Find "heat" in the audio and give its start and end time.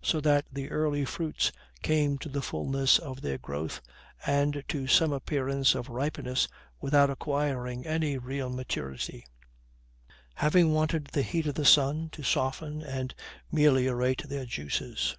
11.22-11.48